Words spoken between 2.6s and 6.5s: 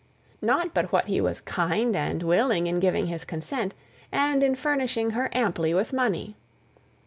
in giving his consent, and in furnishing her amply with money.